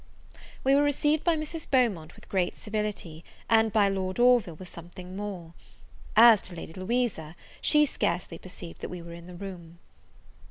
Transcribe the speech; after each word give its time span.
We 0.63 0.73
were 0.73 0.81
received 0.81 1.23
by 1.23 1.35
Mrs. 1.37 1.69
Beaumont 1.69 2.15
with 2.15 2.27
great 2.27 2.57
civility, 2.57 3.23
and 3.47 3.71
by 3.71 3.87
Lord 3.87 4.17
Orville 4.17 4.55
with 4.55 4.67
something 4.67 5.15
more. 5.15 5.53
As 6.15 6.41
to 6.41 6.55
Lady 6.55 6.73
Louisa, 6.73 7.35
she 7.61 7.85
scarcely 7.85 8.39
perceived 8.39 8.81
that 8.81 8.89
we 8.89 9.03
were 9.03 9.13
in 9.13 9.27
the 9.27 9.35
room. 9.35 9.77